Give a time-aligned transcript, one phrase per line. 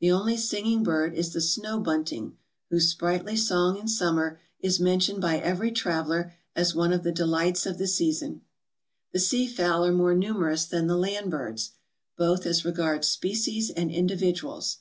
[0.00, 2.38] The only singing bird is the snow bunting,
[2.70, 7.66] whose sprightly song in summer is mentioned by every traveler as one of the delights
[7.66, 8.40] of the season.
[9.12, 11.72] The sea fowl are more numerous than the land birds,
[12.16, 14.78] both as regards species and individuals.